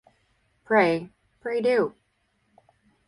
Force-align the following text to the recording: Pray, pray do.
Pray, 0.65 1.11
pray 1.41 1.61
do. 1.61 1.93